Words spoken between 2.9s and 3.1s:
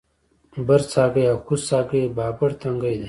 دی